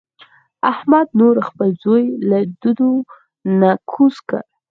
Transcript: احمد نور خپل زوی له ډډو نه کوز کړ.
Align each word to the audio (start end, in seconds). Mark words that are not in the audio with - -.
احمد 0.71 1.07
نور 1.19 1.35
خپل 1.47 1.69
زوی 1.83 2.05
له 2.29 2.39
ډډو 2.61 2.93
نه 3.59 3.71
کوز 3.91 4.15
کړ. 4.27 4.41